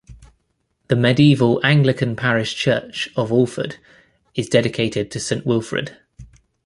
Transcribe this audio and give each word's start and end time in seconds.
The 0.87 0.95
medieval 0.95 1.63
Anglican 1.63 2.15
parish 2.15 2.55
church 2.55 3.07
of 3.15 3.31
Alford 3.31 3.75
is 4.33 4.49
dedicated 4.49 5.11
to 5.11 5.19
Saint 5.19 5.45
Wilfrid. 5.45 5.95